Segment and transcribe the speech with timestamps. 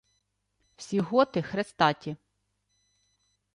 [0.75, 2.17] —Всі готи— хрестаті.